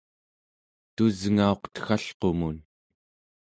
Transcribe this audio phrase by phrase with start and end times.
[0.95, 2.57] tusngauq teggalqumun